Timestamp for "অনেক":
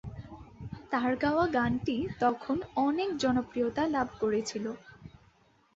2.81-3.09